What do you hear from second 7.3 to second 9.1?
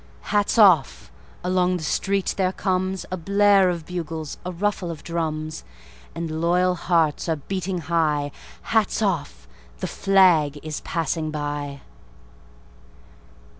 beating high:Hats